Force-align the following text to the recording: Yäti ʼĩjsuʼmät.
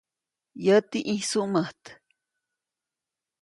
Yäti 0.65 0.99
ʼĩjsuʼmät. 1.05 1.83